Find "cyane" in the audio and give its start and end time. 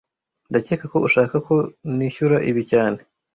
2.71-2.99